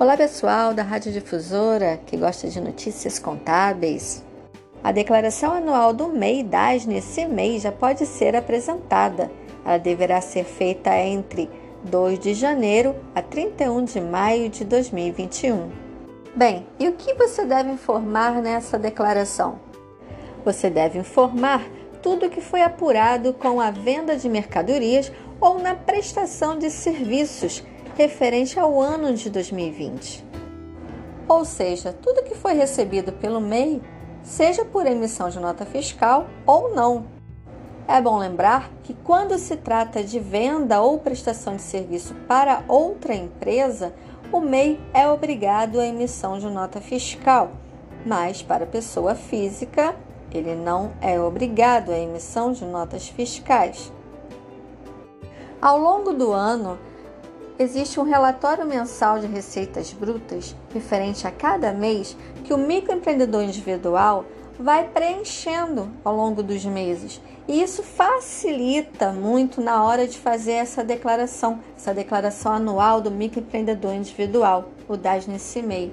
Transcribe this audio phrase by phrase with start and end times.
[0.00, 4.24] Olá pessoal da Rádio Difusora que gosta de notícias contábeis.
[4.80, 9.28] A declaração anual do MEI DAS nesse mês já pode ser apresentada.
[9.64, 11.50] Ela deverá ser feita entre
[11.82, 15.68] 2 de janeiro a 31 de maio de 2021.
[16.32, 19.58] Bem, e o que você deve informar nessa declaração?
[20.44, 21.68] Você deve informar
[22.00, 27.64] tudo o que foi apurado com a venda de mercadorias ou na prestação de serviços
[27.98, 30.24] referente ao ano de 2020.
[31.26, 33.82] Ou seja, tudo que foi recebido pelo MEI,
[34.22, 37.06] seja por emissão de nota fiscal ou não.
[37.88, 43.16] É bom lembrar que quando se trata de venda ou prestação de serviço para outra
[43.16, 43.92] empresa,
[44.30, 47.50] o MEI é obrigado à emissão de nota fiscal,
[48.06, 49.96] mas para pessoa física,
[50.32, 53.92] ele não é obrigado à emissão de notas fiscais.
[55.60, 56.78] Ao longo do ano,
[57.58, 64.24] existe um relatório mensal de receitas brutas referente a cada mês que o microempreendedor individual
[64.58, 67.20] vai preenchendo ao longo dos meses.
[67.46, 73.94] E isso facilita muito na hora de fazer essa declaração, essa declaração anual do microempreendedor
[73.94, 75.92] individual, o DAS nesse MEI.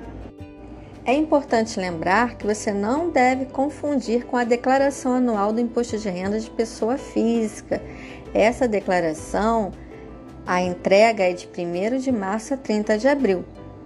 [1.04, 6.10] É importante lembrar que você não deve confundir com a declaração anual do imposto de
[6.10, 7.82] renda de pessoa física.
[8.34, 9.72] Essa declaração,
[10.46, 13.44] a entrega é de 1 de março a 30 de abril.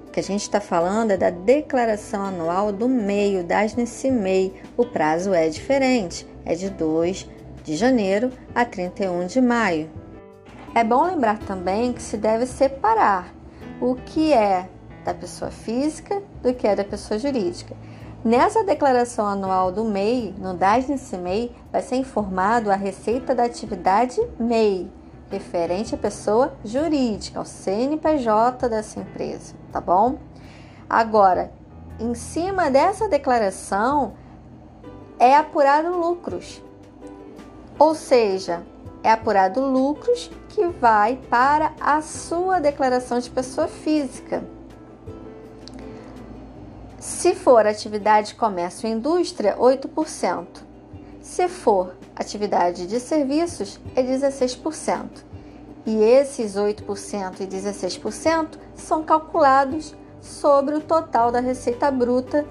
[0.08, 4.62] O que a gente está falando é da declaração anual do meio, das nesse MEI.
[4.76, 7.30] O prazo é diferente, é de 2
[7.64, 9.90] de janeiro a 31 de maio.
[10.74, 13.34] É bom lembrar também que se deve separar
[13.80, 14.70] o que é
[15.04, 17.76] da pessoa física do que é da pessoa jurídica.
[18.24, 23.46] Nessa declaração anual do MEI, no DAS nesse MEI, vai ser informado a receita da
[23.46, 24.92] atividade MEI,
[25.32, 30.20] referente à pessoa jurídica, ao CNPJ dessa empresa, tá bom?
[30.88, 31.52] Agora,
[32.00, 34.14] em cima dessa declaração,
[35.18, 36.62] é apurado lucros.
[37.82, 38.62] Ou seja,
[39.02, 44.44] é apurado lucros que vai para a sua declaração de pessoa física.
[47.00, 50.46] Se for atividade comércio e indústria, 8%.
[51.24, 55.26] Se for atividade de serviços, é 16%.
[55.84, 62.46] E esses 8% e 16% são calculados sobre o total da receita bruta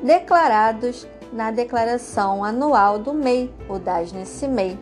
[0.00, 4.78] declarados na declaração anual do MEI, o DAS nesse MEI.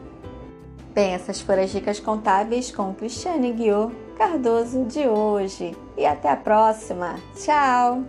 [0.95, 5.77] Bem, essas foram as dicas contábeis com Cristiane Guiô Cardoso de hoje.
[5.97, 7.17] E até a próxima.
[7.35, 8.03] Tchau!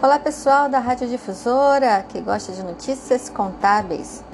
[0.00, 4.24] Olá pessoal da Rádio Difusora que gosta de notícias contábeis.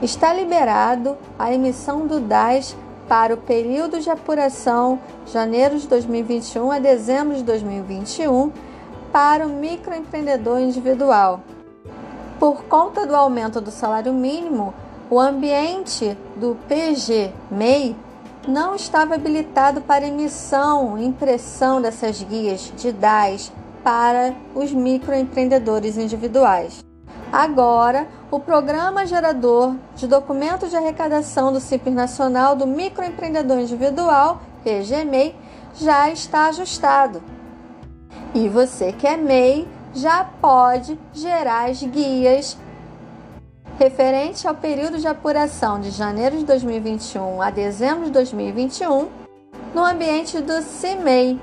[0.00, 2.76] Está liberado a emissão do DAS
[3.08, 8.52] para o período de apuração janeiro de 2021 a dezembro de 2021
[9.12, 11.40] para o microempreendedor individual.
[12.38, 14.74] Por conta do aumento do salário mínimo,
[15.08, 17.96] o ambiente do PG-MEI
[18.46, 23.52] não estava habilitado para emissão e impressão dessas guias de DAS
[23.82, 26.84] para os microempreendedores individuais.
[27.32, 35.34] Agora, o Programa Gerador de Documento de Arrecadação do Simples Nacional do Microempreendedor Individual, PGMEI,
[35.76, 37.22] já está ajustado.
[38.34, 42.56] E você que é MEI já pode gerar as guias
[43.78, 49.08] referente ao período de apuração de janeiro de 2021 a dezembro de 2021
[49.74, 51.38] no ambiente do CIMEI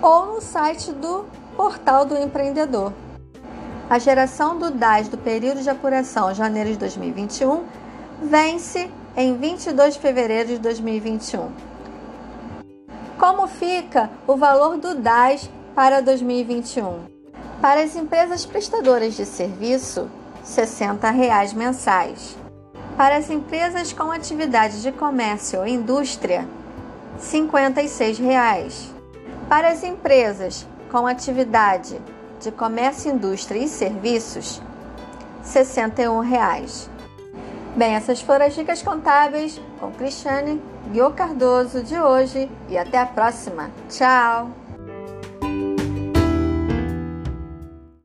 [0.00, 1.24] ou no site do
[1.56, 2.92] Portal do Empreendedor.
[3.92, 7.62] A geração do DAS do período de apuração janeiro de 2021
[8.22, 11.50] vence em 22 de fevereiro de 2021.
[13.18, 17.00] Como fica o valor do DAS para 2021?
[17.60, 20.10] Para as empresas prestadoras de serviço,
[20.42, 22.34] 60 reais mensais.
[22.96, 26.48] Para as empresas com atividade de comércio ou indústria,
[27.18, 28.90] 56 reais.
[29.50, 32.00] Para as empresas com atividade
[32.42, 34.60] de comércio, indústria e serviços,
[35.42, 36.90] 61 reais.
[37.76, 40.60] Bem, essas foram as dicas contábeis com Cristiane
[40.90, 43.70] Guio Cardoso de hoje e até a próxima.
[43.88, 44.61] Tchau!